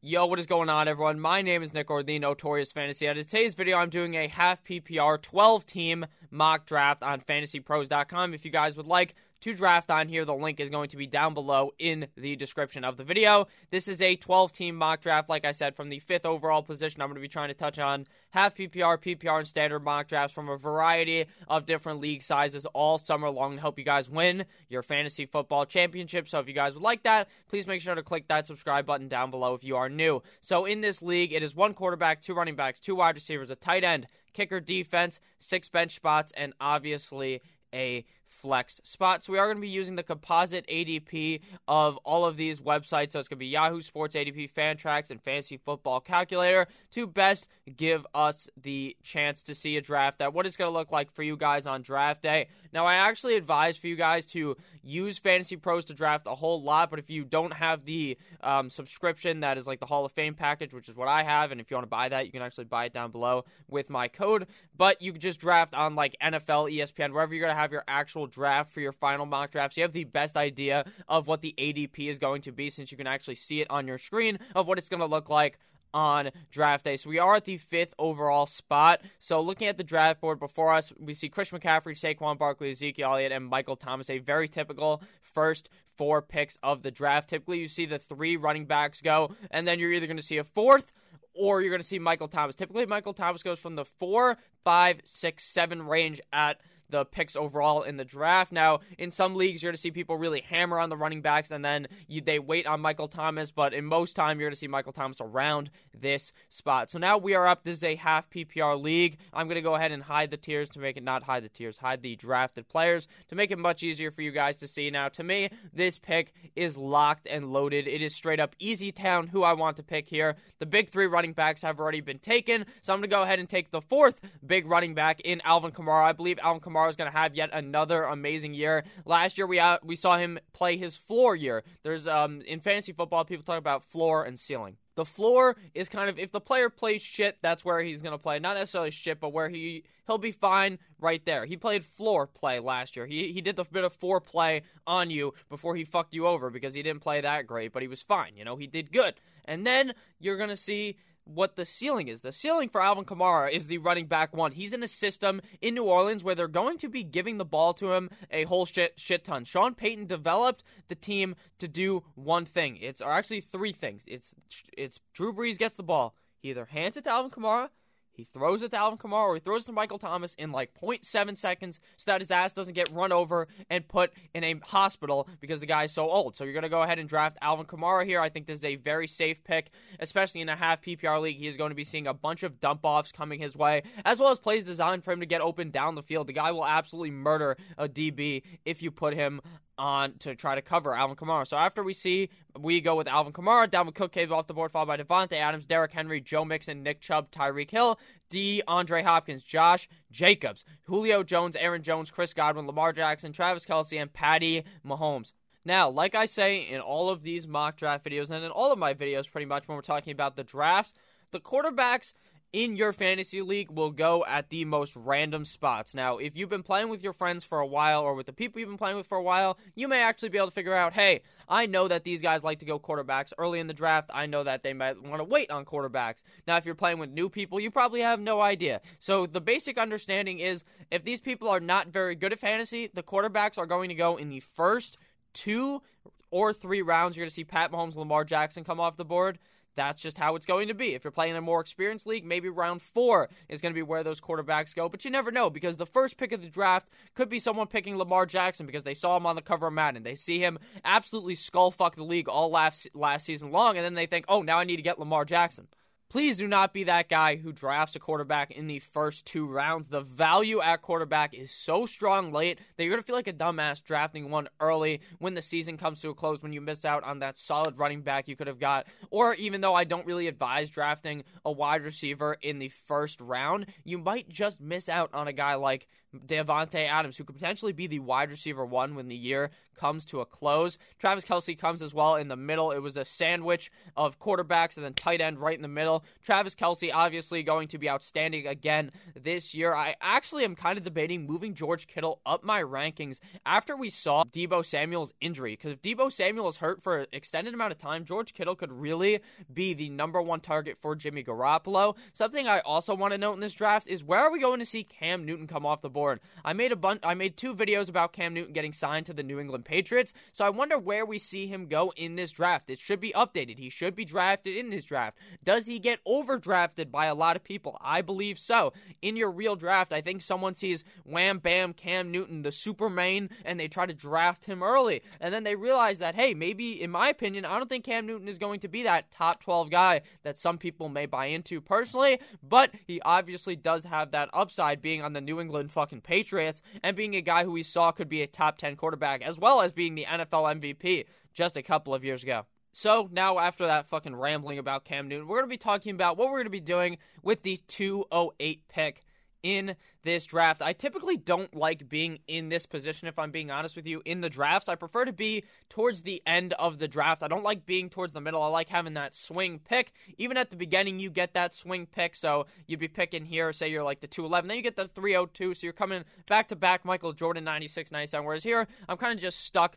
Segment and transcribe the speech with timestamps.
[0.00, 1.18] Yo, what is going on, everyone?
[1.18, 3.08] My name is Nick or the Notorious Fantasy.
[3.08, 8.32] And in today's video, I'm doing a half PPR 12 team mock draft on fantasypros.com.
[8.32, 10.24] If you guys would like to draft on here.
[10.24, 13.46] The link is going to be down below in the description of the video.
[13.70, 17.00] This is a 12 team mock draft, like I said, from the fifth overall position.
[17.00, 20.34] I'm going to be trying to touch on half PPR, PPR, and standard mock drafts
[20.34, 24.44] from a variety of different league sizes all summer long to help you guys win
[24.68, 26.28] your fantasy football championship.
[26.28, 29.08] So if you guys would like that, please make sure to click that subscribe button
[29.08, 30.22] down below if you are new.
[30.40, 33.56] So in this league, it is one quarterback, two running backs, two wide receivers, a
[33.56, 37.40] tight end, kicker defense, six bench spots, and obviously
[37.74, 39.22] a flex spot.
[39.22, 43.12] So we are going to be using the composite ADP of all of these websites.
[43.12, 47.48] So it's going to be Yahoo Sports ADP, Fantrax, and Fantasy Football Calculator to best
[47.76, 51.12] give us the chance to see a draft that what it's going to look like
[51.12, 52.48] for you guys on draft day.
[52.72, 56.62] Now, I actually advise for you guys to use Fantasy Pros to draft a whole
[56.62, 60.12] lot, but if you don't have the um, subscription that is like the Hall of
[60.12, 62.32] Fame package, which is what I have, and if you want to buy that, you
[62.32, 64.46] can actually buy it down below with my code.
[64.76, 67.84] But you can just draft on like NFL, ESPN, wherever you're going to have your
[67.88, 69.76] actual draft for your final mock drafts.
[69.76, 72.98] You have the best idea of what the ADP is going to be since you
[72.98, 75.58] can actually see it on your screen of what it's going to look like
[75.94, 76.96] on draft day.
[76.96, 79.00] So we are at the fifth overall spot.
[79.18, 83.12] So looking at the draft board before us, we see Chris McCaffrey, Saquon Barkley, Ezekiel
[83.12, 84.10] Elliott, and Michael Thomas.
[84.10, 87.30] A very typical first four picks of the draft.
[87.30, 90.38] Typically, you see the three running backs go, and then you're either going to see
[90.38, 90.92] a fourth
[91.34, 92.56] or you're going to see Michael Thomas.
[92.56, 96.60] Typically, Michael Thomas goes from the four, five, six, seven range at
[96.90, 98.52] the picks overall in the draft.
[98.52, 101.50] Now, in some leagues, you're going to see people really hammer on the running backs
[101.50, 104.58] and then you, they wait on Michael Thomas, but in most time, you're going to
[104.58, 106.90] see Michael Thomas around this spot.
[106.90, 107.64] So now we are up.
[107.64, 109.18] This is a half PPR league.
[109.32, 111.48] I'm going to go ahead and hide the tiers to make it not hide the
[111.48, 114.90] tiers, hide the drafted players to make it much easier for you guys to see.
[114.90, 117.86] Now, to me, this pick is locked and loaded.
[117.86, 120.36] It is straight up easy town who I want to pick here.
[120.58, 123.38] The big three running backs have already been taken, so I'm going to go ahead
[123.38, 126.04] and take the fourth big running back in Alvin Kamara.
[126.04, 128.84] I believe Alvin Kamara Kamara is going to have yet another amazing year.
[129.04, 131.64] Last year we out, we saw him play his floor year.
[131.82, 134.76] There's um in fantasy football people talk about floor and ceiling.
[134.94, 138.18] The floor is kind of if the player plays shit, that's where he's going to
[138.18, 138.38] play.
[138.40, 141.44] Not necessarily shit, but where he he'll be fine right there.
[141.44, 143.06] He played floor play last year.
[143.06, 146.74] He he did the bit of foreplay on you before he fucked you over because
[146.74, 148.32] he didn't play that great, but he was fine.
[148.36, 149.14] You know, he did good.
[149.44, 150.98] And then you're going to see
[151.28, 152.22] what the ceiling is.
[152.22, 154.52] The ceiling for Alvin Kamara is the running back one.
[154.52, 157.74] He's in a system in New Orleans where they're going to be giving the ball
[157.74, 159.44] to him a whole shit shit ton.
[159.44, 162.78] Sean Payton developed the team to do one thing.
[162.80, 164.04] It's or actually three things.
[164.06, 164.34] It's
[164.76, 166.14] it's Drew Brees gets the ball.
[166.40, 167.68] He either hands it to Alvin Kamara,
[168.18, 171.36] he throws it to Alvin Kamara he throws it to Michael Thomas in like 0.7
[171.36, 175.60] seconds so that his ass doesn't get run over and put in a hospital because
[175.60, 176.34] the guy is so old.
[176.34, 178.20] So you're going to go ahead and draft Alvin Kamara here.
[178.20, 179.70] I think this is a very safe pick,
[180.00, 181.38] especially in a half PPR league.
[181.38, 184.18] He is going to be seeing a bunch of dump offs coming his way, as
[184.18, 186.26] well as plays designed for him to get open down the field.
[186.26, 189.40] The guy will absolutely murder a DB if you put him
[189.78, 191.46] on to try to cover Alvin Kamara.
[191.46, 192.28] So after we see,
[192.58, 195.66] we go with Alvin Kamara, Dalvin Cook came off the board, followed by Davante Adams,
[195.66, 197.98] Derrick Henry, Joe Mixon, Nick Chubb, Tyreek Hill,
[198.30, 204.12] DeAndre Hopkins, Josh Jacobs, Julio Jones, Aaron Jones, Chris Godwin, Lamar Jackson, Travis Kelce, and
[204.12, 205.32] Patty Mahomes.
[205.64, 208.78] Now, like I say in all of these mock draft videos and in all of
[208.78, 210.94] my videos, pretty much when we're talking about the draft,
[211.30, 212.14] the quarterbacks
[212.52, 215.94] in your fantasy league will go at the most random spots.
[215.94, 218.58] Now, if you've been playing with your friends for a while or with the people
[218.58, 220.94] you've been playing with for a while, you may actually be able to figure out,
[220.94, 224.10] hey, I know that these guys like to go quarterbacks early in the draft.
[224.14, 226.22] I know that they might want to wait on quarterbacks.
[226.46, 228.80] Now, if you're playing with new people, you probably have no idea.
[228.98, 233.02] So, the basic understanding is if these people are not very good at fantasy, the
[233.02, 234.96] quarterbacks are going to go in the first
[235.34, 235.82] two
[236.30, 237.16] or three rounds.
[237.16, 239.38] You're going to see Pat Mahomes, Lamar Jackson come off the board
[239.76, 240.94] that's just how it's going to be.
[240.94, 244.02] If you're playing a more experienced league, maybe round four is going to be where
[244.02, 244.88] those quarterbacks go.
[244.88, 247.96] But you never know because the first pick of the draft could be someone picking
[247.96, 250.02] Lamar Jackson because they saw him on the cover of Madden.
[250.02, 253.94] They see him absolutely skull fuck the league all last last season long, and then
[253.94, 255.68] they think, oh, now I need to get Lamar Jackson.
[256.10, 259.88] Please do not be that guy who drafts a quarterback in the first two rounds.
[259.88, 263.32] The value at quarterback is so strong late that you're going to feel like a
[263.34, 267.04] dumbass drafting one early when the season comes to a close, when you miss out
[267.04, 268.86] on that solid running back you could have got.
[269.10, 273.66] Or even though I don't really advise drafting a wide receiver in the first round,
[273.84, 277.86] you might just miss out on a guy like Davante Adams, who could potentially be
[277.86, 280.76] the wide receiver one when the year comes to a close.
[280.98, 282.72] Travis Kelce comes as well in the middle.
[282.72, 286.04] It was a sandwich of quarterbacks and then tight end right in the middle.
[286.24, 289.74] Travis Kelce obviously going to be outstanding again this year.
[289.74, 294.24] I actually am kind of debating moving George Kittle up my rankings after we saw
[294.24, 295.52] Deebo Samuel's injury.
[295.52, 298.72] Because if Deebo Samuel is hurt for an extended amount of time, George Kittle could
[298.72, 299.20] really
[299.52, 301.96] be the number one target for Jimmy Garoppolo.
[302.12, 304.66] Something I also want to note in this draft is where are we going to
[304.66, 305.97] see Cam Newton come off the board?
[306.44, 307.00] I made a bunch.
[307.02, 310.14] I made two videos about Cam Newton getting signed to the New England Patriots.
[310.32, 312.70] So I wonder where we see him go in this draft.
[312.70, 313.58] It should be updated.
[313.58, 315.18] He should be drafted in this draft.
[315.44, 317.78] Does he get overdrafted by a lot of people?
[317.80, 318.72] I believe so.
[319.02, 323.58] In your real draft, I think someone sees wham bam Cam Newton, the Superman, and
[323.58, 325.02] they try to draft him early.
[325.20, 328.28] And then they realize that, hey, maybe, in my opinion, I don't think Cam Newton
[328.28, 332.20] is going to be that top 12 guy that some people may buy into personally,
[332.42, 336.96] but he obviously does have that upside being on the New England fucking Patriots and
[336.96, 339.72] being a guy who we saw could be a top 10 quarterback as well as
[339.72, 342.46] being the NFL MVP just a couple of years ago.
[342.72, 346.16] So now, after that fucking rambling about Cam Newton, we're going to be talking about
[346.16, 349.04] what we're going to be doing with the 208 pick
[349.42, 350.62] in this draft.
[350.62, 354.20] I typically don't like being in this position, if I'm being honest with you, in
[354.20, 354.68] the drafts.
[354.68, 357.22] I prefer to be towards the end of the draft.
[357.22, 358.42] I don't like being towards the middle.
[358.42, 359.92] I like having that swing pick.
[360.16, 362.14] Even at the beginning, you get that swing pick.
[362.14, 365.54] So you'd be picking here, say you're like the 211, then you get the 302.
[365.54, 368.26] So you're coming back to back Michael Jordan 96, 97.
[368.26, 369.76] Whereas here, I'm kind of just stuck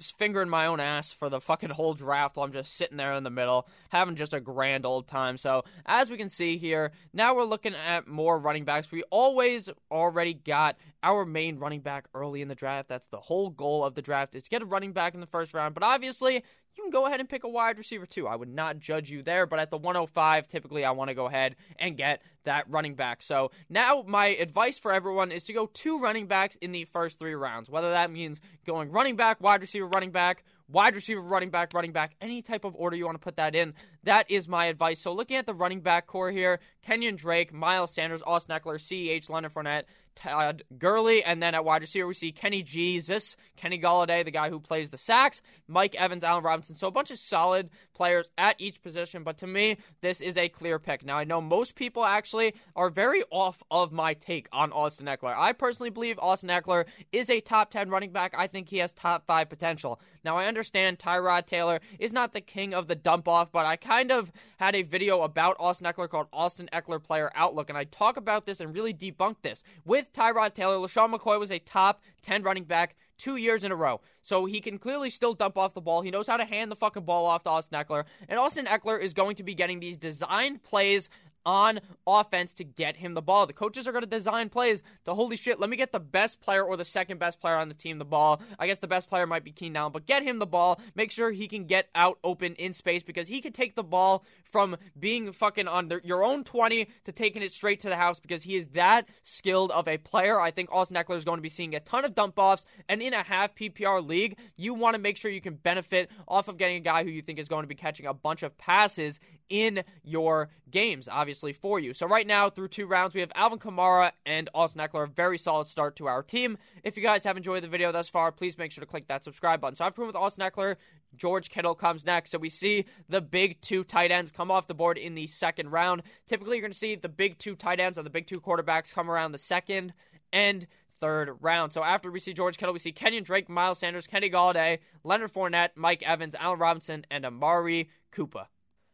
[0.00, 3.24] fingering my own ass for the fucking whole draft while I'm just sitting there in
[3.24, 5.36] the middle, having just a grand old time.
[5.36, 8.90] So, as we can see here, now we're looking at more running backs.
[8.90, 12.88] We always already got our main running back early in the draft.
[12.88, 15.26] That's the whole goal of the draft is to get a running back in the
[15.26, 15.74] first round.
[15.74, 16.44] But obviously,
[16.78, 18.28] you can go ahead and pick a wide receiver too.
[18.28, 21.26] I would not judge you there, but at the 105, typically I want to go
[21.26, 23.20] ahead and get that running back.
[23.20, 27.18] So now my advice for everyone is to go two running backs in the first
[27.18, 31.50] three rounds, whether that means going running back, wide receiver, running back, wide receiver, running
[31.50, 33.74] back, running back, any type of order you want to put that in.
[34.04, 35.00] That is my advice.
[35.00, 39.28] So looking at the running back core here, Kenyon Drake, Miles Sanders, Austin Ekeler, CEH,
[39.28, 39.84] Leonard Fournette,
[40.18, 44.50] Todd Gurley, and then at wide receiver we see Kenny Jesus, Kenny Golladay, the guy
[44.50, 46.74] who plays the sacks, Mike Evans, Allen Robinson.
[46.74, 50.48] So a bunch of solid players at each position, but to me, this is a
[50.48, 51.04] clear pick.
[51.04, 55.36] Now I know most people actually are very off of my take on Austin Ekeler.
[55.36, 58.34] I personally believe Austin Ekeler is a top 10 running back.
[58.36, 60.00] I think he has top 5 potential.
[60.24, 63.76] Now I understand Tyrod Taylor is not the king of the dump off, but I
[63.76, 67.84] kind of had a video about Austin Ekeler called Austin Ekeler Player Outlook, and I
[67.84, 72.02] talk about this and really debunk this with Tyrod Taylor, LeSean McCoy was a top
[72.22, 74.00] 10 running back two years in a row.
[74.22, 76.02] So he can clearly still dump off the ball.
[76.02, 78.04] He knows how to hand the fucking ball off to Austin Ekeler.
[78.28, 81.08] And Austin Ekeler is going to be getting these designed plays
[81.44, 83.46] on offense to get him the ball.
[83.46, 86.40] The coaches are going to design plays to holy shit, let me get the best
[86.40, 88.40] player or the second best player on the team the ball.
[88.58, 90.80] I guess the best player might be Keenan Allen, but get him the ball.
[90.94, 94.24] Make sure he can get out open in space because he can take the ball
[94.44, 98.20] from being fucking on the, your own 20 to taking it straight to the house
[98.20, 100.40] because he is that skilled of a player.
[100.40, 103.02] I think Austin Ekeler is going to be seeing a ton of dump offs, and
[103.02, 106.56] in a half PPR league, you want to make sure you can benefit off of
[106.56, 109.18] getting a guy who you think is going to be catching a bunch of passes
[109.48, 111.94] in your games, obviously, for you.
[111.94, 115.04] So, right now, through two rounds, we have Alvin Kamara and Austin Ekeler.
[115.04, 116.58] A very solid start to our team.
[116.82, 119.24] If you guys have enjoyed the video thus far, please make sure to click that
[119.24, 119.76] subscribe button.
[119.76, 120.76] So, I've proven with Austin Ekeler,
[121.16, 122.30] George Kittle comes next.
[122.30, 125.70] So, we see the big two tight ends come off the board in the second
[125.70, 126.02] round.
[126.26, 128.92] Typically, you're going to see the big two tight ends and the big two quarterbacks
[128.92, 129.92] come around the second
[130.32, 130.66] and
[131.00, 131.72] third round.
[131.72, 135.32] So after we see George Kittle, we see Kenyon Drake, Miles Sanders, Kenny Golladay, Leonard
[135.32, 138.46] Fournette, Mike Evans, Allen Robinson, and Amari Cooper.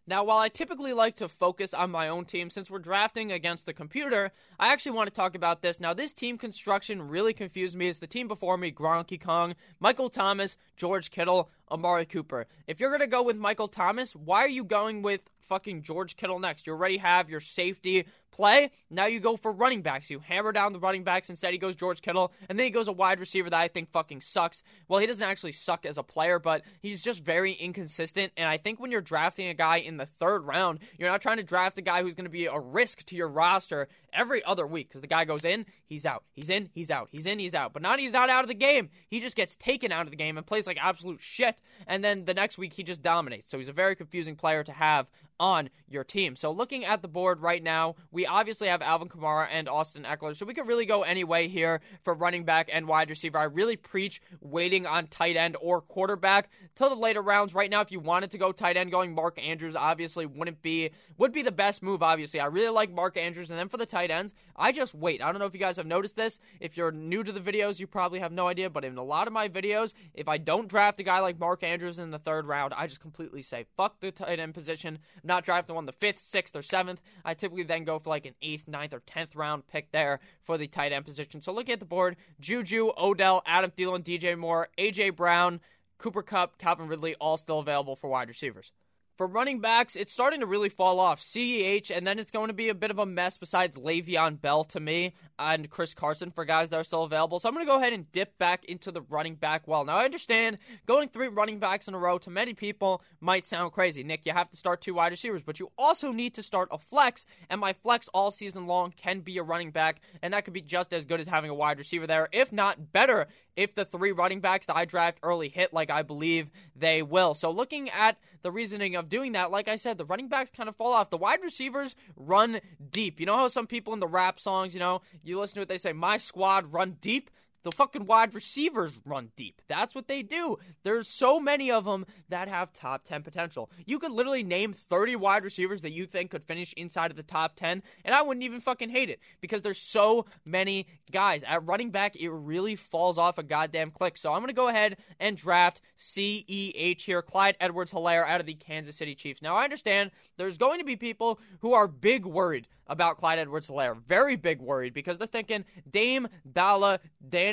[0.07, 3.65] Now, while I typically like to focus on my own team, since we're drafting against
[3.65, 5.81] the computer, I actually want to talk about this.
[5.81, 7.89] Now, this team construction really confused me.
[7.89, 12.47] It's the team before me Gronky Kong, Michael Thomas, George Kittle, Amari Cooper.
[12.67, 16.17] If you're going to go with Michael Thomas, why are you going with fucking George
[16.17, 16.67] Kittle next?
[16.67, 18.71] You already have your safety play.
[18.91, 20.11] Now you go for running backs.
[20.11, 21.31] You hammer down the running backs.
[21.31, 23.91] Instead, he goes George Kittle, and then he goes a wide receiver that I think
[23.93, 24.63] fucking sucks.
[24.89, 28.33] Well, he doesn't actually suck as a player, but he's just very inconsistent.
[28.37, 31.37] And I think when you're drafting a guy in the third round, you're not trying
[31.37, 34.67] to draft a guy who's going to be a risk to your roster every other
[34.67, 36.25] week because the guy goes in, he's out.
[36.33, 37.09] He's in, he's out.
[37.11, 37.73] He's in, he's out.
[37.73, 38.91] But not he's not out of the game.
[39.09, 41.61] He just gets taken out of the game and plays like absolute shit.
[41.87, 43.49] And then the next week he just dominates.
[43.49, 45.07] So he's a very confusing player to have
[45.41, 46.37] on your team.
[46.37, 50.37] So looking at the board right now, we obviously have Alvin Kamara and Austin Ekeler.
[50.37, 53.39] So we could really go any way here for running back and wide receiver.
[53.39, 57.55] I really preach waiting on tight end or quarterback till the later rounds.
[57.55, 60.91] Right now, if you wanted to go tight end, going Mark Andrews obviously wouldn't be
[61.19, 62.03] would be the best move.
[62.03, 65.23] Obviously, I really like Mark Andrews, and then for the tight ends, I just wait.
[65.23, 66.39] I don't know if you guys have noticed this.
[66.61, 68.71] If you're new to the videos, you probably have no idea.
[68.71, 71.63] But in a lot of my videos, if I don't draft a guy like Mark
[71.63, 74.99] Andrews in the third round, I just completely say fuck the tight end position.
[75.17, 77.01] I'm not one the fifth, sixth, or seventh.
[77.25, 80.59] I typically then go for like an eighth, ninth, or tenth round pick there for
[80.59, 81.41] the tight end position.
[81.41, 85.61] So looking at the board, Juju, Odell, Adam Thielen, DJ Moore, AJ Brown.
[85.97, 88.73] Cooper Kupp, Calvin Ridley, all still available for wide receivers.
[89.17, 91.21] For running backs, it's starting to really fall off.
[91.21, 94.65] CEH, and then it's going to be a bit of a mess besides Le'Veon Bell
[94.65, 97.39] to me and Chris Carson for guys that are still available.
[97.39, 99.85] So I'm going to go ahead and dip back into the running back well.
[99.85, 103.73] Now, I understand going three running backs in a row to many people might sound
[103.73, 104.03] crazy.
[104.03, 106.79] Nick, you have to start two wide receivers, but you also need to start a
[106.79, 110.55] flex, and my flex all season long can be a running back, and that could
[110.55, 113.85] be just as good as having a wide receiver there, if not better, if the
[113.85, 117.35] three running backs that I draft early hit like I believe they will.
[117.35, 120.69] So looking at the reasoning of doing that, like I said, the running backs kind
[120.69, 121.11] of fall off.
[121.11, 123.21] The wide receivers run deep.
[123.21, 125.69] You know how some people in the rap songs, you know, you listen to it,
[125.69, 127.31] they say, My squad run deep.
[127.65, 129.61] The fucking wide receivers run deep.
[129.69, 130.59] That's what they do.
[130.83, 133.71] There's so many of them that have top 10 potential.
[133.87, 137.23] You could literally name 30 wide receivers that you think could finish inside of the
[137.23, 141.43] top 10, and I wouldn't even fucking hate it because there's so many guys.
[141.43, 144.17] At running back, it really falls off a goddamn click.
[144.17, 148.47] So I'm going to go ahead and draft CEH here, Clyde Edwards Helaire out of
[148.47, 149.43] the Kansas City Chiefs.
[149.43, 153.69] Now, I understand there's going to be people who are big worried about Clyde Edwards
[153.69, 153.97] Helaire.
[153.97, 157.01] Very big worried because they're thinking Dame, Dalla,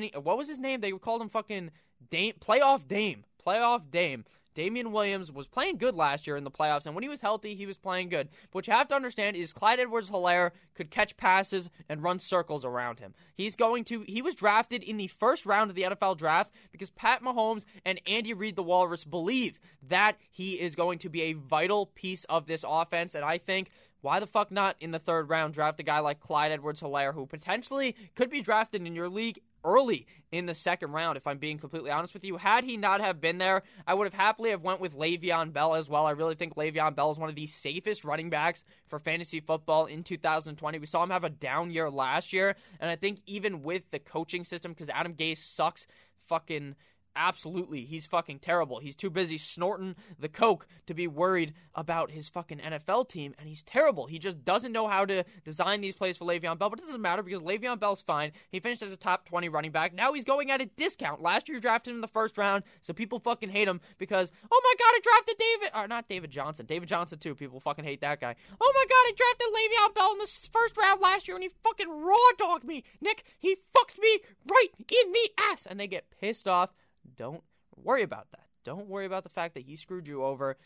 [0.09, 0.81] What was his name?
[0.81, 1.71] They called him fucking
[2.09, 3.25] Dame, playoff Dame.
[3.45, 4.25] Playoff Dame.
[4.53, 7.55] Damien Williams was playing good last year in the playoffs, and when he was healthy,
[7.55, 8.27] he was playing good.
[8.51, 12.19] But what you have to understand is Clyde Edwards Helaire could catch passes and run
[12.19, 13.13] circles around him.
[13.33, 16.89] He's going to, he was drafted in the first round of the NFL draft because
[16.89, 21.33] Pat Mahomes and Andy Reid, the Walrus, believe that he is going to be a
[21.33, 25.29] vital piece of this offense, and I think why the fuck not in the third
[25.29, 29.09] round draft a guy like Clyde Edwards Helaire, who potentially could be drafted in your
[29.09, 32.37] league early in the second round, if I'm being completely honest with you.
[32.37, 35.75] Had he not have been there, I would have happily have went with Le'Veon Bell
[35.75, 36.05] as well.
[36.05, 39.85] I really think Le'Veon Bell is one of the safest running backs for fantasy football
[39.85, 40.79] in 2020.
[40.79, 43.99] We saw him have a down year last year, and I think even with the
[43.99, 45.85] coaching system, because Adam Gase sucks
[46.27, 46.75] fucking
[47.15, 48.79] Absolutely, he's fucking terrible.
[48.79, 53.49] He's too busy snorting the coke to be worried about his fucking NFL team, and
[53.49, 54.05] he's terrible.
[54.05, 57.01] He just doesn't know how to design these plays for Le'Veon Bell, but it doesn't
[57.01, 58.31] matter because Le'Veon Bell's fine.
[58.49, 59.93] He finished as a top 20 running back.
[59.93, 61.21] Now he's going at a discount.
[61.21, 64.61] Last year, drafted him in the first round, so people fucking hate him because, oh
[64.63, 67.35] my god, I drafted David, or not David Johnson, David Johnson too.
[67.35, 68.35] People fucking hate that guy.
[68.59, 71.49] Oh my god, I drafted Le'Veon Bell in the first round last year, and he
[71.63, 72.85] fucking raw dogged me.
[73.01, 76.69] Nick, he fucked me right in the ass, and they get pissed off
[77.15, 77.43] don't
[77.75, 78.45] worry about that.
[78.63, 80.57] Don't worry about the fact that he screwed you over.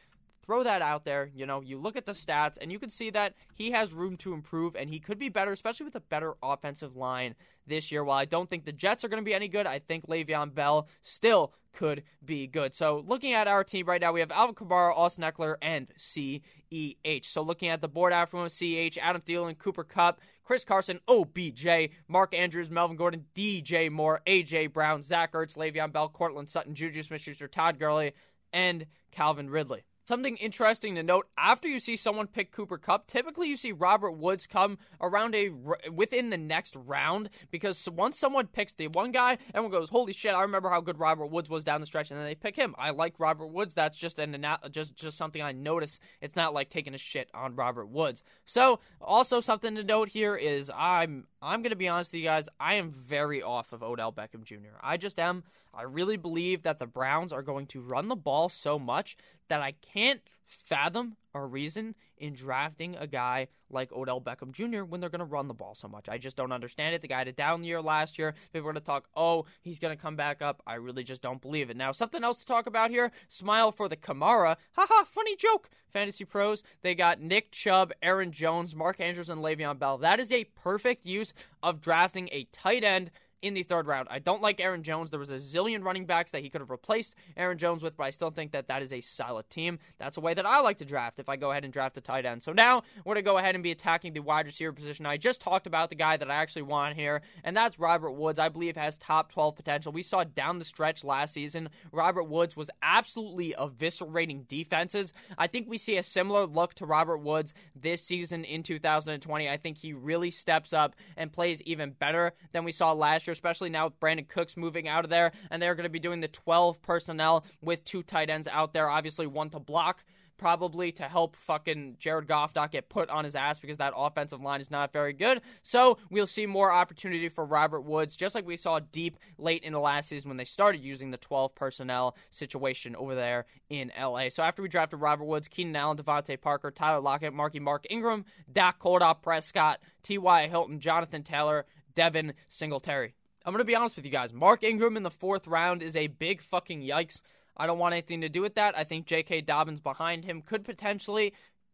[0.45, 1.29] Throw that out there.
[1.33, 4.15] You know, you look at the stats and you can see that he has room
[4.17, 7.35] to improve and he could be better, especially with a better offensive line
[7.65, 8.03] this year.
[8.03, 10.53] While I don't think the Jets are going to be any good, I think Le'Veon
[10.53, 12.73] Bell still could be good.
[12.73, 17.25] So looking at our team right now, we have Alvin Kamara, Austin Ekeler, and CEH.
[17.25, 21.89] So looking at the board after him, CEH, Adam Thielen, Cooper Kupp, Chris Carson, OBJ,
[22.07, 27.01] Mark Andrews, Melvin Gordon, DJ Moore, AJ Brown, Zach Ertz, Le'Veon Bell, Courtland Sutton, Juju
[27.01, 28.13] Smith-Schuster, Todd Gurley,
[28.53, 29.83] and Calvin Ridley.
[30.07, 34.11] Something interesting to note: after you see someone pick Cooper Kupp, typically you see Robert
[34.11, 35.49] Woods come around a
[35.91, 40.35] within the next round because once someone picks the one guy, everyone goes, "Holy shit!"
[40.35, 42.75] I remember how good Robert Woods was down the stretch, and then they pick him.
[42.77, 43.73] I like Robert Woods.
[43.73, 45.99] That's just an just just something I notice.
[46.21, 48.21] It's not like taking a shit on Robert Woods.
[48.45, 52.47] So also something to note here is I'm I'm gonna be honest with you guys.
[52.59, 54.77] I am very off of Odell Beckham Jr.
[54.83, 55.43] I just am.
[55.75, 59.17] I really believe that the Browns are going to run the ball so much
[59.49, 64.83] that I can't fathom a reason in drafting a guy like Odell Beckham Jr.
[64.83, 66.07] when they're going to run the ball so much.
[66.07, 67.01] I just don't understand it.
[67.01, 68.33] The guy had a down year last year.
[68.53, 70.61] People are going to talk, oh, he's going to come back up.
[70.65, 71.77] I really just don't believe it.
[71.77, 73.11] Now, something else to talk about here.
[73.27, 74.55] Smile for the Kamara.
[74.73, 75.69] Haha, funny joke.
[75.91, 76.63] Fantasy pros.
[76.83, 79.97] They got Nick Chubb, Aaron Jones, Mark Andrews, and Le'Veon Bell.
[79.97, 83.11] That is a perfect use of drafting a tight end
[83.45, 84.07] in the third round.
[84.09, 85.11] I don't like Aaron Jones.
[85.11, 88.05] There was a zillion running backs that he could have replaced Aaron Jones with, but
[88.05, 89.77] I still think that that is a solid team.
[89.99, 92.01] That's a way that I like to draft if I go ahead and draft a
[92.01, 92.41] tight end.
[92.41, 95.05] So now we're going to go ahead and be attacking the wide receiver position.
[95.05, 98.39] I just talked about the guy that I actually want here, and that's Robert Woods.
[98.39, 99.91] I believe has top 12 potential.
[99.91, 105.13] We saw down the stretch last season, Robert Woods was absolutely eviscerating defenses.
[105.37, 109.47] I think we see a similar look to Robert Woods this season in 2020.
[109.47, 113.34] I think he really steps up and plays even better than we saw last year,
[113.35, 116.21] especially now with Brandin Cooks moving out of there, and they're going to be doing
[116.21, 120.03] the 12 personnel with two tight ends out there, obviously one to block
[120.37, 124.41] probably to help fucking Jared Goff not get put on his ass because that offensive
[124.41, 125.41] line is not very good.
[125.63, 129.73] So we'll see more opportunity for Robert Woods, just like we saw deep late in
[129.73, 134.29] the last season when they started using the 12 personnel situation over there in LA.
[134.29, 138.25] So after we drafted Robert Woods, Keenan Allen, DeVante Parker, Tyler Lockett, Marky Mark Ingram,
[138.51, 140.47] Dak Cordop, Prescott, T.Y.
[140.47, 143.13] Hilton, Jonathan Taylor, Devin Singletary.
[143.45, 144.33] I'm going to be honest with you guys.
[144.33, 147.21] Mark Ingram in the fourth round is a big fucking yikes.
[147.55, 148.75] I don't want anything to do with that.
[148.75, 149.41] I think J.K.
[149.41, 151.31] Dobbins behind him could potentially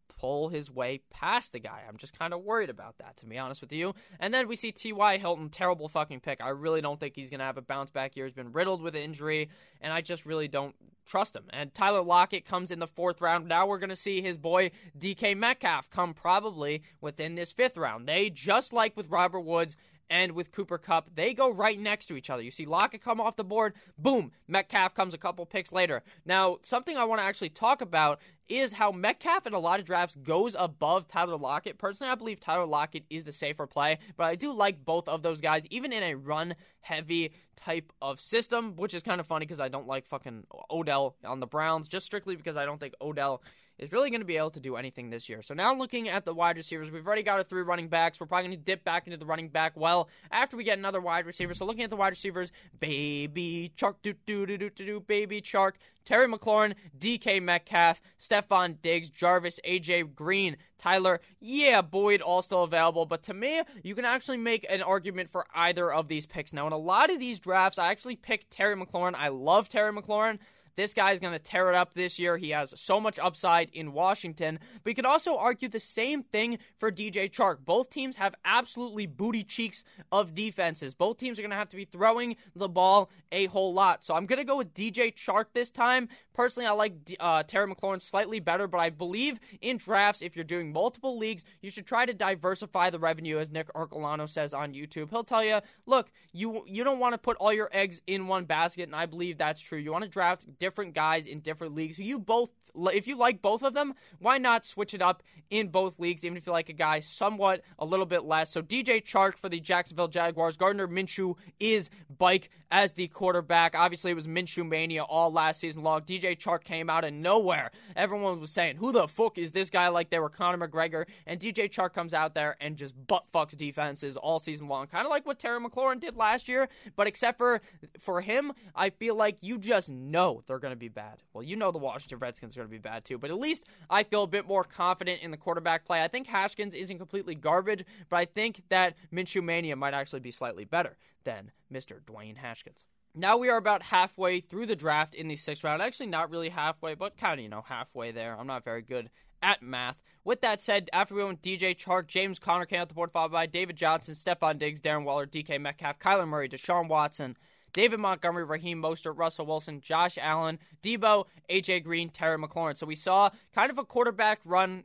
[0.09, 1.83] pull his way past the guy.
[1.87, 3.95] I'm just kind of worried about that, to be honest with you.
[4.19, 5.17] And then we see T.Y.
[5.17, 6.41] Hilton, terrible fucking pick.
[6.41, 8.25] I really don't think he's going to have a bounce back year.
[8.25, 9.49] He's been riddled with injury,
[9.79, 10.75] and I just really don't
[11.07, 11.45] trust him.
[11.51, 13.47] And Tyler Lockett comes in the fourth round.
[13.47, 18.07] Now we're going to see his boy DK Metcalf come probably within this fifth round.
[18.07, 19.75] They, just like with Robert Woods,
[20.11, 21.09] and with Cooper Kupp.
[21.15, 22.43] they go right next to each other.
[22.43, 26.03] You see Lockett come off the board, boom, Metcalf comes a couple picks later.
[26.25, 29.85] Now, something I want to actually talk about is how Metcalf in a lot of
[29.85, 31.77] drafts goes above Tyler Lockett.
[31.77, 35.23] Personally, I believe Tyler Lockett is the safer play, but I do like both of
[35.23, 39.45] those guys, even in a run heavy type of system, which is kind of funny
[39.45, 42.95] because I don't like fucking Odell on the Browns, just strictly because I don't think
[43.01, 43.41] Odell
[43.77, 45.41] is really going to be able to do anything this year.
[45.41, 48.19] So now looking at the wide receivers, we've already got our three running backs.
[48.19, 51.01] We're probably going to dip back into the running back well after we get another
[51.01, 51.53] wide receiver.
[51.53, 55.41] So looking at the wide receivers, baby Chark, do do do do do do, baby
[55.41, 55.73] Chark,
[56.05, 63.05] Terry McLaurin, DK Metcalf, Stefon Diggs, Jarvis, AJ Green, Tyler, yeah, Boyd all still available.
[63.05, 66.53] But to me, you can actually make an argument for either of these picks.
[66.53, 69.13] Now, in a lot of these drafts, I actually picked Terry McLaurin.
[69.15, 70.39] I love Terry McLaurin.
[70.75, 72.37] This guy's going to tear it up this year.
[72.37, 74.59] He has so much upside in Washington.
[74.83, 77.57] But you could also argue the same thing for DJ Chark.
[77.65, 80.93] Both teams have absolutely booty cheeks of defenses.
[80.93, 84.03] Both teams are going to have to be throwing the ball a whole lot.
[84.03, 86.09] So I'm going to go with DJ Chark this time.
[86.33, 90.45] Personally, I like uh, Terry McLaurin slightly better, but I believe in drafts, if you're
[90.45, 94.73] doing multiple leagues, you should try to diversify the revenue, as Nick Arcolano says on
[94.73, 95.09] YouTube.
[95.09, 98.45] He'll tell you, look, you you don't want to put all your eggs in one
[98.45, 99.77] basket, and I believe that's true.
[99.77, 102.51] You want to draft different guys in different leagues who you both
[102.93, 106.37] if you like both of them, why not switch it up in both leagues, even
[106.37, 108.51] if you like a guy somewhat a little bit less?
[108.51, 110.57] So DJ Chark for the Jacksonville Jaguars.
[110.57, 113.75] Gardner Minshew is bike as the quarterback.
[113.75, 116.01] Obviously, it was Minshew mania all last season long.
[116.01, 117.71] DJ Chark came out of nowhere.
[117.95, 121.39] Everyone was saying, "Who the fuck is this guy?" Like they were Conor McGregor, and
[121.39, 125.11] DJ Chark comes out there and just butt fucks defenses all season long, kind of
[125.11, 126.69] like what Terry McLaurin did last year.
[126.95, 127.61] But except for
[127.99, 131.23] for him, I feel like you just know they're going to be bad.
[131.33, 133.63] Well, you know the Washington Redskins are going to be bad too, but at least
[133.89, 136.03] I feel a bit more confident in the quarterback play.
[136.03, 140.31] I think Haskins isn't completely garbage, but I think that Minshew Mania might actually be
[140.31, 142.01] slightly better than Mr.
[142.01, 142.83] Dwayne Haskins.
[143.15, 145.81] Now we are about halfway through the draft in the sixth round.
[145.81, 148.37] Actually, not really halfway, but kind of, you know, halfway there.
[148.37, 149.09] I'm not very good
[149.41, 150.01] at math.
[150.25, 153.31] With that said, after we went DJ Chark, James Conner came out the board, followed
[153.31, 157.37] by David Johnson, Stefon Diggs, Darren Waller, DK Metcalf, Kyler Murray, Deshaun Watson,
[157.73, 162.77] David Montgomery, Raheem Mostert, Russell Wilson, Josh Allen, Deebo, AJ Green, Terry McLaurin.
[162.77, 164.83] So we saw kind of a quarterback run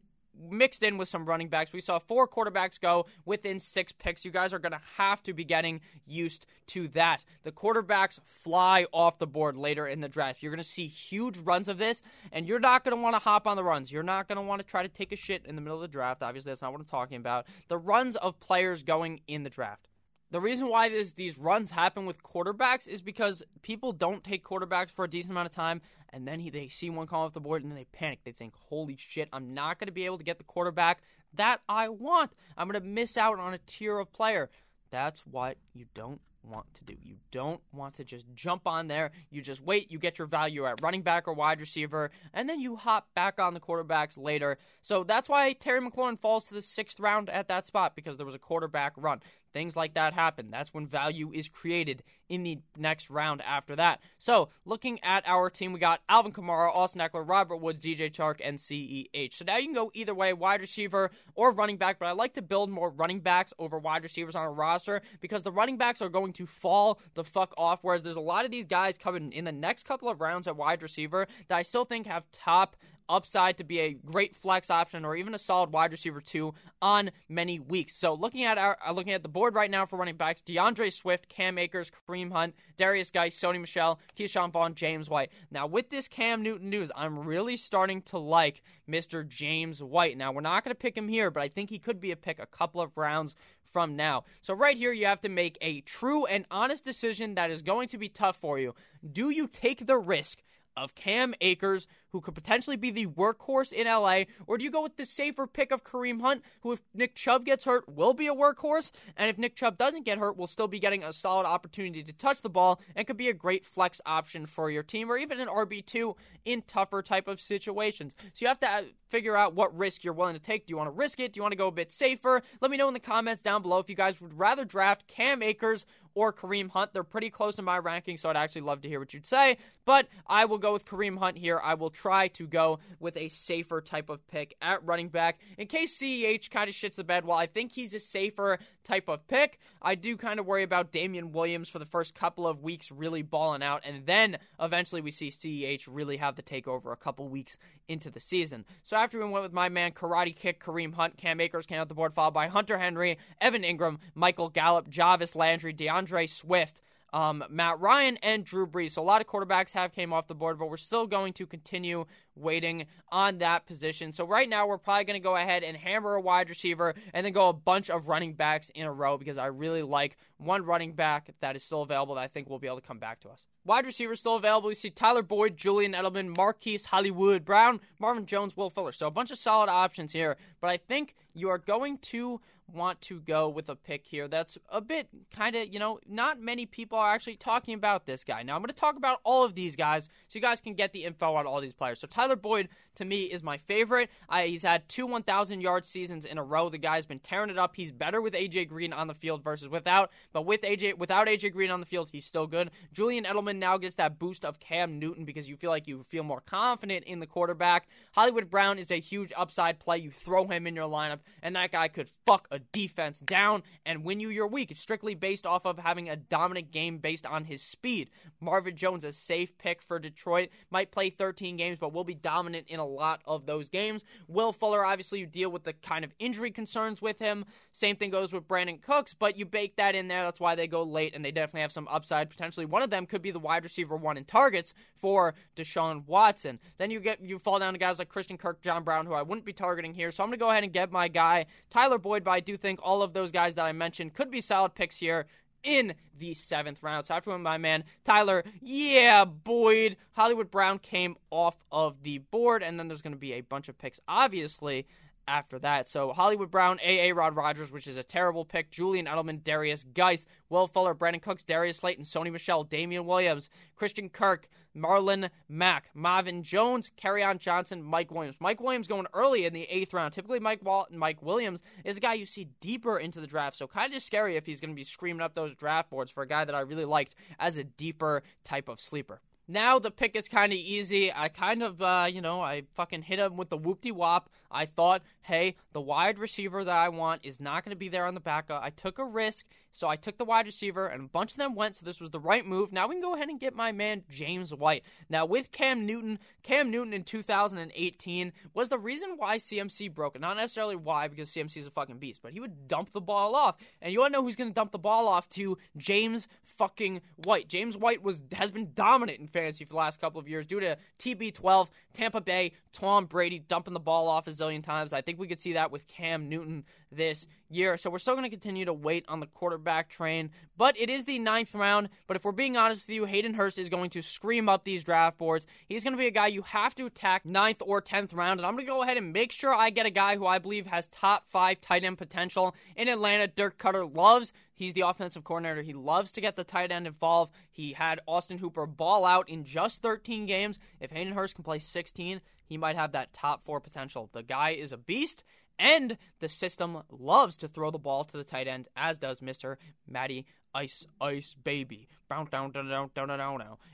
[0.51, 1.73] mixed in with some running backs.
[1.73, 4.25] We saw four quarterbacks go within six picks.
[4.25, 7.25] You guys are going to have to be getting used to that.
[7.43, 10.43] The quarterbacks fly off the board later in the draft.
[10.43, 13.21] You're going to see huge runs of this, and you're not going to want to
[13.21, 13.91] hop on the runs.
[13.91, 15.83] You're not going to want to try to take a shit in the middle of
[15.83, 16.23] the draft.
[16.23, 17.47] Obviously, that's not what I'm talking about.
[17.69, 19.89] The runs of players going in the draft
[20.37, 24.91] the reason why this, these runs happen with quarterbacks is because people don't take quarterbacks
[24.91, 27.41] for a decent amount of time, and then he, they see one come off the
[27.41, 28.19] board and then they panic.
[28.23, 31.01] They think, "Holy shit, I'm not going to be able to get the quarterback
[31.33, 32.33] that I want.
[32.55, 34.51] I'm going to miss out on a tier of player."
[34.91, 36.95] That's what you don't want to do.
[37.03, 39.11] You don't want to just jump on there.
[39.31, 42.61] You just wait, you get your value at running back or wide receiver, and then
[42.61, 44.59] you hop back on the quarterbacks later.
[44.83, 48.27] So that's why Terry McLaurin falls to the sixth round at that spot because there
[48.27, 49.23] was a quarterback run.
[49.57, 50.51] Things like that happen.
[50.51, 54.01] That's when value is created in the next round after that.
[54.19, 58.39] So, looking at our team, we got Alvin Kamara, Austin Ekeler, Robert Woods, DJ Chark,
[58.45, 59.33] and CEH.
[59.33, 62.35] So now you can go either way, wide receiver or running back, but I like
[62.35, 66.03] to build more running backs over wide receivers on a roster because the running backs
[66.03, 69.33] are going to fall the fuck off, whereas there's a lot of these guys coming
[69.33, 72.77] in the next couple of rounds at wide receiver that I still think have top
[73.09, 77.11] upside to be a great flex option or even a solid wide receiver two on
[77.29, 77.97] many weeks.
[77.97, 80.93] So looking at our uh, looking at the board right now for running backs, DeAndre
[80.93, 85.31] Swift, Cam Akers, Kareem Hunt, Derrius Guice, Sony Michel, Ke'Shawn Vaughn, James White.
[85.51, 89.27] Now with this Cam Newton news, I'm really starting to like Mr.
[89.27, 90.17] James White.
[90.17, 92.17] Now we're not going to pick him here, but I think he could be a
[92.17, 93.35] pick a couple of rounds
[93.73, 94.25] from now.
[94.41, 97.89] So right here you have to make a true and honest decision that is going
[97.89, 98.75] to be tough for you.
[99.13, 100.43] Do you take the risk
[100.77, 104.83] of Cam Akers, who could potentially be the workhorse in LA, or do you go
[104.83, 108.27] with the safer pick of Kareem Hunt, who, if Nick Chubb gets hurt, will be
[108.27, 111.47] a workhorse, and if Nick Chubb doesn't get hurt, will still be getting a solid
[111.47, 115.11] opportunity to touch the ball and could be a great flex option for your team,
[115.11, 116.15] or even an RB2
[116.45, 118.15] in tougher type of situations.
[118.33, 120.67] So you have to uh, figure out what risk you're willing to take.
[120.67, 121.33] Do you want to risk it?
[121.33, 122.43] Do you want to go a bit safer?
[122.61, 125.43] Let me know in the comments down below if you guys would rather draft Cam
[125.43, 126.93] Akers or Kareem Hunt.
[126.93, 129.59] They're pretty close in my ranking, so I'd actually love to hear what you'd say.
[129.85, 131.61] But I will go with Kareem Hunt here.
[131.63, 135.41] I will try to go with a safer type of pick at running back.
[135.57, 139.09] In case CEH kind of shits the bed, while I think he's a safer type
[139.09, 142.63] of pick, I do kind of worry about Damien Williams for the first couple of
[142.63, 146.97] weeks really balling out, and then eventually we see CEH really have the takeover a
[146.97, 147.57] couple weeks
[147.89, 148.65] into the season.
[148.85, 151.89] So after we went with my man Karate Kick, Kareem Hunt, Cam Akers came out
[151.89, 156.81] the board, followed by Hunter Henry, Evan Engram, Michael Gallup, Jarvis Landry, DeAndre Swift,
[157.17, 158.91] um, Matt Ryan and Drew Brees.
[158.91, 161.47] So a lot of quarterbacks have came off the board, but we're still going to
[161.47, 162.05] continue
[162.37, 164.13] waiting on that position.
[164.13, 167.25] So right now we're probably going to go ahead and hammer a wide receiver and
[167.25, 170.65] then go a bunch of running backs in a row because I really like one
[170.65, 173.21] running back that is still available that I think will be able to come back
[173.21, 173.47] to us.
[173.65, 174.71] Wide receivers still available.
[174.71, 178.93] You see Tyler Boyd, Julian Edelman, Marquise Hollywood Brown, Marvin Jones, Will Fuller.
[178.93, 182.41] So a bunch of solid options here, but I think you are going to
[182.73, 186.41] want to go with a pick here that's a bit kind of, you know, not
[186.41, 188.43] many people are actually talking about this guy.
[188.43, 190.93] Now, I'm going to talk about all of these guys so you guys can get
[190.93, 192.01] the info on all these players.
[192.01, 194.11] So, Tyler Boyd, to me, is my favorite.
[194.35, 196.69] He's had two 1,000 yard seasons in a row.
[196.69, 197.77] The guy's been tearing it up.
[197.77, 201.53] He's better with AJ Green on the field versus without, but with AJ without AJ
[201.53, 202.71] Green on the field, he's still good.
[202.93, 206.25] Julian Edelman now gets that boost of Cam Newton because you feel like you feel
[206.25, 207.87] more confident in the quarterback.
[208.13, 209.99] Hollywood Brown is a huge upside play.
[209.99, 214.03] You throw him in your lineup, and that guy could fuck a defense down and
[214.05, 214.71] win you your week.
[214.71, 218.11] It's strictly based off of having a dominant game based on his speed.
[218.41, 222.67] Marvin Jones, a safe pick for Detroit, might play 13 games, but will be dominant
[222.69, 224.05] in a lot of those games.
[224.29, 227.45] Will Fuller, obviously, you deal with the kind of injury concerns with him.
[227.73, 230.23] Same thing goes with Brandin Cooks, but you bake that in there.
[230.25, 232.31] That's why they go late, and they definitely have some upside.
[232.31, 236.59] Potentially, one of them could be the wide receiver one in targets for Deshaun Watson.
[236.79, 239.23] Then you get you fall down to guys like Christian Kirk, John Brown, who I
[239.23, 240.11] wouldn't be targeting here.
[240.11, 242.57] So I'm going to go ahead and get my guy Tyler Boyd, but I do
[242.57, 245.27] think all of those guys that I mentioned could be solid picks here
[245.67, 247.05] in the seventh round.
[247.05, 252.63] So after him, my man Tyler, yeah, Boyd, Hollywood Brown came off of the board,
[252.63, 254.87] and then there's going to be a bunch of picks, obviously,
[255.29, 255.89] after that.
[255.89, 257.13] So Hollywood Brown, A.A.
[257.13, 261.45] Rod Rodgers, which is a terrible pick, Julian Edelman, Derrius Guice, Will Fuller, Brandin Cooks,
[261.45, 268.11] Darius Slayton, Sony Michel, Damien Williams, Christian Kirk, Marlon Mack, Marvin Jones, on Johnson, Mike
[268.11, 268.37] Williams.
[268.41, 270.13] Mike Williams going early in the eighth round.
[270.13, 273.67] Typically, Mike Wall- Mike Williams is a guy you see deeper into the draft, so
[273.67, 276.29] kind of scary if he's going to be screaming up those draft boards for a
[276.29, 279.21] guy that I really liked as a deeper type of sleeper.
[279.49, 281.13] Now the pick is kind of easy.
[281.13, 284.29] I kind of, uh, you know, I fucking hit him with the whoop wop.
[284.51, 288.07] I thought, hey, the wide receiver that I want is not going to be there
[288.07, 288.63] on the backup.
[288.63, 291.55] I took a risk, so I took the wide receiver, and a bunch of them
[291.55, 292.73] went, so this was the right move.
[292.73, 294.85] Now we can go ahead and get my man James White.
[295.09, 300.21] Now with Cam Newton, Cam Newton in 2018 was the reason why CMC broke it.
[300.21, 303.35] Not necessarily why, because CMC is a fucking beast, but he would dump the ball
[303.35, 303.57] off.
[303.83, 307.03] And you want to know who's going to dump the ball off to James fucking
[307.25, 307.49] White.
[307.49, 310.61] James White was has been dominant in fantasy for the last couple of years due
[310.61, 314.93] to TB12, Tampa Bay, Tom Brady dumping the ball off a zillion times.
[314.93, 317.77] I think we could see that with Cam Newton this year.
[317.77, 320.31] So we're still going to continue to wait on the quarterback train.
[320.57, 321.89] But it is the ninth round.
[322.07, 324.85] But if we're being honest with you, Hayden Hurst is going to scream up these
[324.85, 325.47] draft boards.
[325.69, 328.41] He's going to be a guy you have to attack ninth or tenth round.
[328.41, 330.39] And I'm going to go ahead and make sure I get a guy who I
[330.39, 333.27] believe has top five tight end potential in Atlanta.
[333.27, 335.63] Dirk Koetter loves He's the offensive coordinator.
[335.63, 337.33] He loves to get the tight end involved.
[337.53, 340.59] He had Austin Hooper ball out in just 13 games.
[340.81, 344.09] If Hayden Hurst can play 16, he might have that top four potential.
[344.13, 345.23] The guy is a beast,
[345.59, 349.57] And the system loves to throw the ball to the tight end, as does Mr.
[349.87, 351.89] Matty Ice Ice Baby.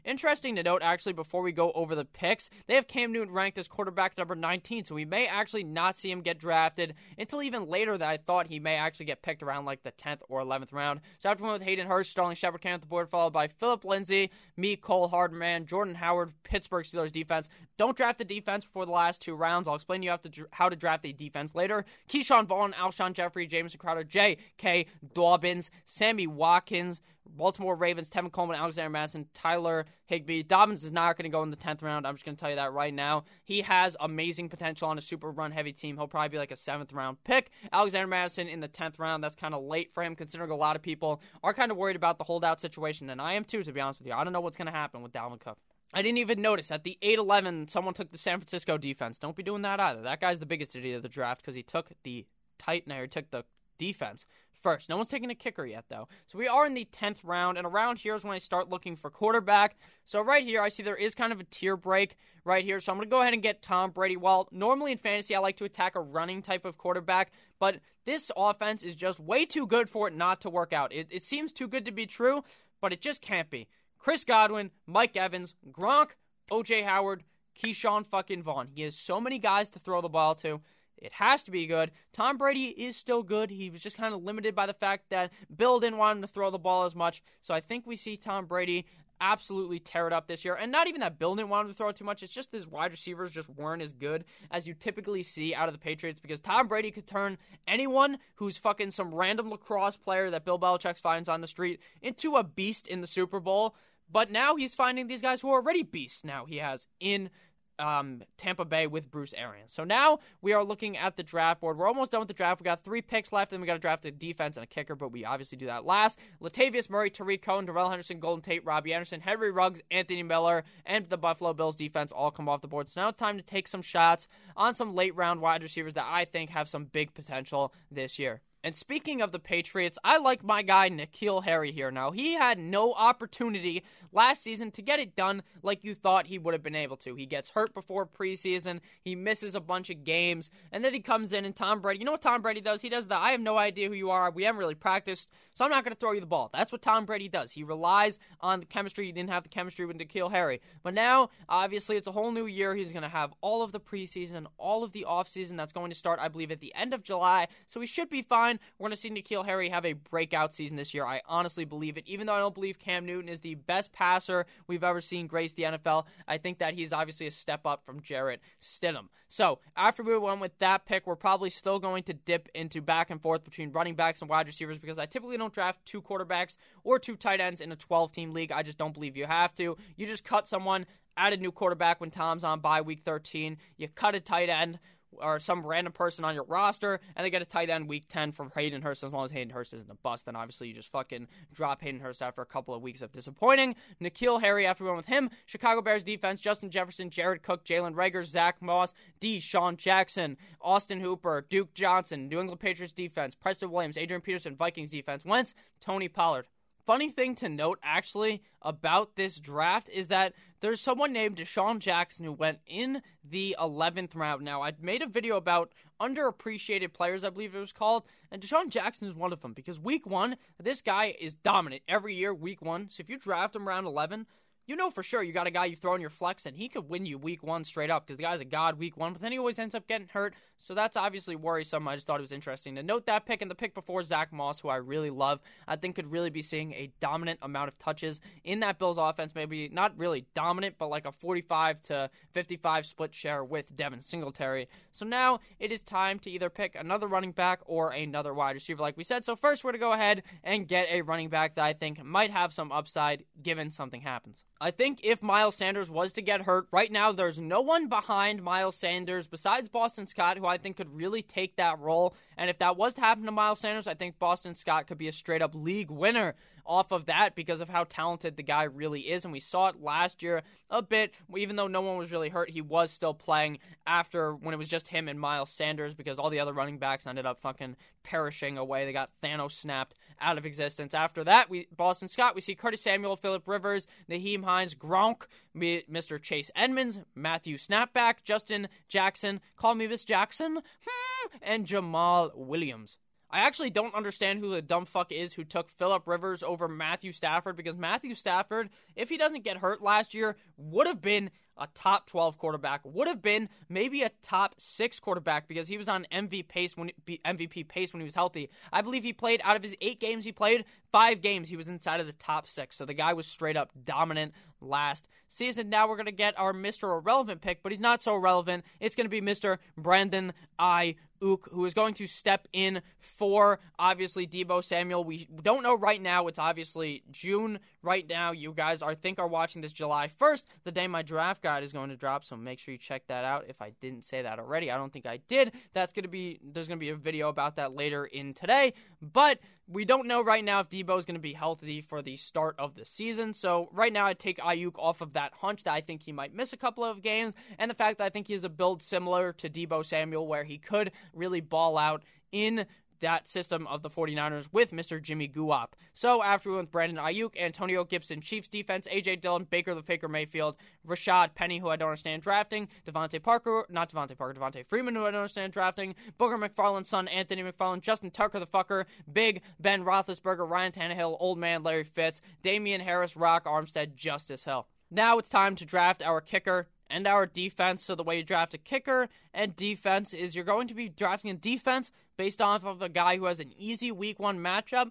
[0.04, 3.58] Interesting to note, actually, before we go over the picks, they have Cam Newton ranked
[3.58, 7.68] as quarterback number 19, so we may actually not see him get drafted until even
[7.68, 10.72] later that I thought he may actually get picked around like the 10th or 11th
[10.72, 11.00] round.
[11.18, 13.84] So after one with Hayden Hurst, Sterling Shepard came at the board, followed by Philip
[13.84, 17.48] Lindsay, Mecole Hardman, Jordan Howard, Pittsburgh Steelers defense.
[17.76, 19.66] Don't draft the defense before the last two rounds.
[19.68, 21.84] I'll explain to you how to, draft a defense later.
[22.08, 24.86] Ke'Shawn Vaughn, Alshon Jeffery, Jameson Crowder, J.K.
[25.14, 27.00] Dobbins, Sammy Watkins,
[27.36, 30.42] Baltimore Ravens, Tevin Coleman, Alexander Mattison, Tyler Higbee.
[30.42, 32.06] Dobbins is not going to go in the 10th round.
[32.06, 33.24] I'm just going to tell you that right now.
[33.44, 35.96] He has amazing potential on a super run heavy team.
[35.96, 37.50] He'll probably be like a 7th round pick.
[37.72, 39.24] Alexander Mattison in the 10th round.
[39.24, 41.96] That's kind of late for him, considering a lot of people are kind of worried
[41.96, 43.10] about the holdout situation.
[43.10, 44.14] And I am too, to be honest with you.
[44.14, 45.58] I don't know what's going to happen with Dalvin Cook.
[45.94, 49.18] I didn't even notice at the 8 11, someone took the San Francisco defense.
[49.18, 50.02] Don't be doing that either.
[50.02, 52.26] That guy's the biggest idiot of the draft because he took the
[52.58, 53.44] Titan, or took the
[53.76, 54.26] defense
[54.62, 54.88] first.
[54.88, 56.08] No one's taking a kicker yet, though.
[56.26, 58.96] So we are in the 10th round, and around here is when I start looking
[58.96, 59.76] for quarterback.
[60.04, 62.80] So right here, I see there is kind of a tier break right here.
[62.80, 64.16] So I'm going to go ahead and get Tom Brady.
[64.16, 68.30] Well, normally in fantasy, I like to attack a running type of quarterback, but this
[68.36, 70.92] offense is just way too good for it not to work out.
[70.92, 72.44] It, it seems too good to be true,
[72.80, 73.68] but it just can't be.
[73.98, 76.10] Chris Godwin, Mike Evans, Gronk,
[76.50, 77.22] OJ Howard,
[77.62, 78.68] Ke'Shawn fucking Vaughn.
[78.74, 80.60] He has so many guys to throw the ball to.
[81.02, 81.90] It has to be good.
[82.12, 83.50] Tom Brady is still good.
[83.50, 86.28] He was just kind of limited by the fact that Bill didn't want him to
[86.28, 87.22] throw the ball as much.
[87.40, 88.86] So I think we see Tom Brady
[89.20, 90.54] absolutely tear it up this year.
[90.54, 92.22] And not even that Bill didn't want him to throw it too much.
[92.22, 95.74] It's just his wide receivers just weren't as good as you typically see out of
[95.74, 100.44] the Patriots because Tom Brady could turn anyone who's fucking some random lacrosse player that
[100.44, 103.76] Bill Belichick finds on the street into a beast in the Super Bowl.
[104.10, 107.30] But now he's finding these guys who are already beasts now he has in
[107.78, 109.72] um, Tampa Bay with Bruce Arians.
[109.72, 111.78] So now we are looking at the draft board.
[111.78, 112.60] We're almost done with the draft.
[112.60, 114.94] We got three picks left, and we got to draft a defense and a kicker,
[114.94, 116.18] but we obviously do that last.
[116.40, 121.08] Latavius Murray, Tarik Cohen, Darrell Henderson, Golden Tate, Robbie Anderson, Henry Ruggs, Anthony Miller, and
[121.08, 122.88] the Buffalo Bills defense all come off the board.
[122.88, 126.06] So now it's time to take some shots on some late round wide receivers that
[126.08, 128.40] I think have some big potential this year.
[128.64, 132.12] And speaking of the Patriots, I like my guy N'Keal Harry here now.
[132.12, 136.54] He had no opportunity last season to get it done like you thought he would
[136.54, 137.16] have been able to.
[137.16, 141.32] He gets hurt before preseason, he misses a bunch of games, and then he comes
[141.32, 142.80] in and Tom Brady, you know what Tom Brady does?
[142.82, 144.30] He does the I have no idea who you are.
[144.30, 146.50] We haven't really practiced, so I'm not going to throw you the ball.
[146.52, 147.52] That's what Tom Brady does.
[147.52, 149.06] He relies on the chemistry.
[149.06, 150.60] He didn't have the chemistry with N'Keal Harry.
[150.82, 152.74] But now, obviously, it's a whole new year.
[152.74, 155.96] He's going to have all of the preseason, all of the offseason that's going to
[155.96, 157.48] start, I believe, at the end of July.
[157.66, 158.51] So he should be fine.
[158.78, 161.04] We're going to see N'Keal Harry have a breakout season this year.
[161.04, 162.04] I honestly believe it.
[162.06, 165.52] Even though I don't believe Cam Newton is the best passer we've ever seen grace
[165.52, 169.08] the NFL, I think that he's obviously a step up from Jarrett Stidham.
[169.28, 173.10] So after we went with that pick, we're probably still going to dip into back
[173.10, 176.56] and forth between running backs and wide receivers because I typically don't draft two quarterbacks
[176.84, 178.52] or two tight ends in a 12 team league.
[178.52, 179.76] I just don't believe you have to.
[179.96, 180.86] You just cut someone,
[181.16, 183.56] add a new quarterback when Tom's on by week 13.
[183.76, 184.78] You cut a tight end
[185.18, 188.32] or some random person on your roster, and they get a tight end week 10
[188.32, 189.02] from Hayden Hurst.
[189.02, 192.00] As long as Hayden Hurst isn't a bust, then obviously you just fucking drop Hayden
[192.00, 193.74] Hurst after a couple of weeks of disappointing.
[194.00, 197.94] N'Keal Harry, after we went with him, Chicago Bears defense, Justin Jefferson, Jared Cook, Jalen
[197.94, 203.96] Reagor, Zach Moss, DeSean Jackson, Austin Hooper, Duke Johnson, New England Patriots defense, Preston Williams,
[203.96, 206.46] Adrian Peterson, Vikings defense, Wentz, Tony Pollard.
[206.84, 212.24] Funny thing to note, actually, about this draft is that there's someone named DeSean Jackson
[212.24, 214.42] who went in the 11th round.
[214.42, 218.68] Now, I made a video about underappreciated players, I believe it was called, and DeSean
[218.68, 222.60] Jackson is one of them because week one, this guy is dominant every year, week
[222.60, 222.88] one.
[222.90, 224.26] So if you draft him round 11,
[224.66, 226.68] you know for sure you got a guy you throw in your flex and he
[226.68, 229.22] could win you week one straight up because the guy's a god week one, but
[229.22, 230.34] then he always ends up getting hurt.
[230.62, 231.88] So that's obviously worrisome.
[231.88, 234.32] I just thought it was interesting to note that pick and the pick before Zach
[234.32, 237.78] Moss, who I really love, I think could really be seeing a dominant amount of
[237.80, 239.34] touches in that Bills offense.
[239.34, 244.68] Maybe not really dominant, but like a 45 to 55 split share with Devin Singletary.
[244.92, 248.82] So now it is time to either pick another running back or another wide receiver,
[248.82, 249.24] like we said.
[249.24, 252.30] So first, we're to go ahead and get a running back that I think might
[252.30, 254.44] have some upside given something happens.
[254.62, 258.44] I think if Miles Sanders was to get hurt, right now there's no one behind
[258.44, 262.14] Miles Sanders besides Boston Scott who I think could really take that role.
[262.38, 265.08] And if that was to happen to Miles Sanders, I think Boston Scott could be
[265.08, 269.00] a straight up league winner off of that because of how talented the guy really
[269.00, 269.24] is.
[269.24, 272.50] And we saw it last year a bit, even though no one was really hurt,
[272.50, 276.30] he was still playing after when it was just him and Miles Sanders because all
[276.30, 278.84] the other running backs ended up fucking perishing away.
[278.84, 280.94] They got Thanos snapped out of existence.
[280.94, 285.22] After that, we Boston Scott, we see Curtis Samuel, Philip Rivers, Nyheim Hines, Gronk,
[285.56, 286.20] Mr.
[286.20, 292.98] Chase Edmonds, Matthew Snapback, Justin Jackson, call me Miss Jackson, hmm, and Jamaal Williams.
[293.32, 297.12] I actually don't understand who the dumb fuck is who took Philip Rivers over Matthew
[297.12, 301.68] Stafford because Matthew Stafford, if he doesn't get hurt last year, would have been a
[301.74, 306.06] top 12 quarterback, would have been maybe a top 6 quarterback because he was on
[306.10, 308.48] MVP pace when MVP pace when he was healthy.
[308.72, 311.68] I believe he played out of his 8 games he played, 5 games he was
[311.68, 312.74] inside of the top 6.
[312.74, 315.68] So the guy was straight up dominant last season.
[315.68, 316.98] Now we're going to get our Mr.
[316.98, 318.64] Irrelevant pick, but he's not so relevant.
[318.80, 319.58] It's going to be Mr.
[319.76, 320.96] Brandon I.
[321.22, 325.04] Ook, who is going to step in for obviously Deebo Samuel.
[325.04, 326.26] We don't know right now.
[326.26, 328.32] It's obviously June right now.
[328.32, 331.72] You guys are think are watching this July 1st, the day my draft guide is
[331.72, 332.24] going to drop.
[332.24, 333.44] So make sure you check that out.
[333.48, 335.52] If I didn't say that already, I don't think I did.
[335.72, 338.74] That's going to be there's going to be a video about that later in today.
[339.00, 342.16] But we don't know right now if Deebo is going to be healthy for the
[342.16, 343.32] start of the season.
[343.32, 346.34] So right now, I take Aiyuk off of that hunch that I think he might
[346.34, 348.82] miss a couple of games, and the fact that I think he has a build
[348.82, 352.66] similar to Deebo Samuel, where he could really ball out in
[353.02, 355.00] that system of the 49ers with Mr.
[355.00, 355.68] Jimmy Guap.
[355.94, 359.82] So after we went with Brandon Aiyuk, Antonio Gibson, Chiefs defense, AJ Dillon, Baker the
[359.82, 364.66] Faker Mayfield, Rashaad Penny, who I don't understand drafting, DeVante Parker, not DeVante Parker, Devonta
[364.66, 368.86] Freeman, who I don't understand drafting, Booger McFarland's son, Anthony McFarland, Justin Tucker the fucker,
[369.12, 374.66] Big Ben Roethlisberger, Ryan Tannehill, Old Man Larry Fitz, Damien Harris, Rock Armstead, Justice Hill.
[374.90, 377.82] Now it's time to draft our kicker and our defense.
[377.82, 381.30] So the way you draft a kicker and defense is you're going to be drafting
[381.30, 384.90] a defense based off of a guy who has an easy week one matchup.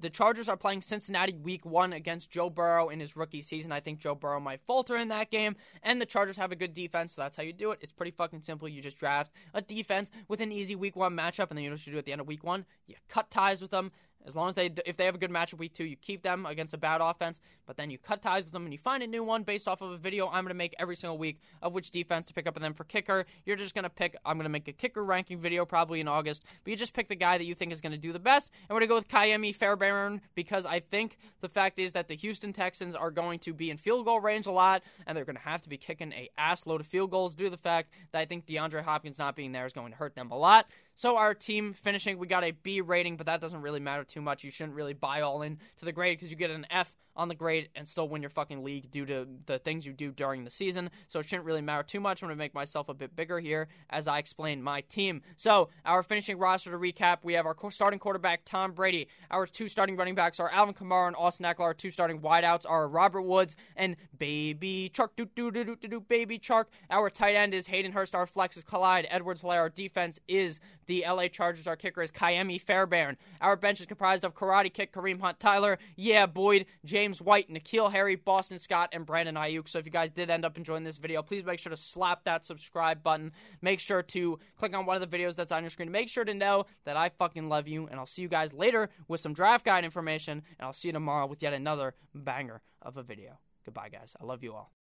[0.00, 3.70] The Chargers are playing Cincinnati week one against Joe Burrow in his rookie season.
[3.70, 6.74] I think Joe Burrow might falter in that game, and the Chargers have a good
[6.74, 7.78] defense, so that's how you do it.
[7.82, 8.68] It's pretty fucking simple.
[8.68, 11.74] You just draft a defense with an easy week one matchup, and then you know
[11.74, 12.64] what you do at the end of week one?
[12.88, 13.92] You cut ties with them,
[14.26, 16.46] as long as they, if they have a good matchup week two, you keep them
[16.46, 19.06] against a bad offense, but then you cut ties with them and you find a
[19.06, 21.72] new one based off of a video I'm going to make every single week of
[21.72, 22.56] which defense to pick up.
[22.56, 25.04] And then for kicker, you're just going to pick, I'm going to make a kicker
[25.04, 27.80] ranking video probably in August, but you just pick the guy that you think is
[27.80, 28.50] going to do the best.
[28.68, 32.08] And we're going to go with Ka'imi Fairbairn because I think the fact is that
[32.08, 35.24] the Houston Texans are going to be in field goal range a lot and they're
[35.24, 37.56] going to have to be kicking a ass load of field goals due to the
[37.56, 40.38] fact that I think DeAndre Hopkins not being there is going to hurt them a
[40.38, 40.66] lot.
[40.94, 44.20] So our team finishing, we got a B rating, but that doesn't really matter too
[44.20, 44.44] much.
[44.44, 47.28] You shouldn't really buy all in to the grade because you get an F on
[47.28, 50.44] the grade and still win your fucking league due to the things you do during
[50.44, 50.90] the season.
[51.08, 52.22] So it shouldn't really matter too much.
[52.22, 55.22] I'm going to make myself a bit bigger here as I explain my team.
[55.36, 59.08] So our finishing roster to recap, we have our starting quarterback Tom Brady.
[59.30, 61.60] Our two starting running backs are Alvin Kamara and Austin Ekeler.
[61.60, 65.10] Our two starting wideouts are Robert Woods and Baby Chark.
[65.16, 66.66] Do do do do do Baby Chark.
[66.90, 68.14] Our tight end is Hayden Hurst.
[68.14, 69.60] Our flex is Clyde Edwards Helaire.
[69.60, 71.66] Our defense is the LA Chargers.
[71.66, 73.16] Our kicker is Ka'imi Fairbairn.
[73.40, 77.01] Our bench is comprised of Karate Kick, Kareem Hunt, Tyler, Yeah Boyd, James.
[77.02, 79.68] James White, N'Keal Harry, Boston Scott, and Brandon Aiyuk.
[79.68, 82.22] So if you guys did end up enjoying this video, please make sure to slap
[82.26, 83.32] that subscribe button.
[83.60, 85.90] Make sure to click on one of the videos that's on your screen.
[85.90, 88.88] Make sure to know that I fucking love you, and I'll see you guys later
[89.08, 92.96] with some draft guide information, and I'll see you tomorrow with yet another banger of
[92.96, 93.40] a video.
[93.64, 94.14] Goodbye, guys.
[94.20, 94.72] I love you all.